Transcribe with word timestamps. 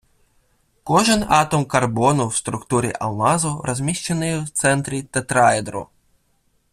Кожен 0.83 1.23
атом 1.29 1.65
карбону 1.65 2.27
в 2.27 2.35
структурі 2.35 2.93
алмазу 2.99 3.61
розміщений 3.65 4.39
в 4.39 4.49
центрі 4.49 5.03
тетраедру 5.03 5.87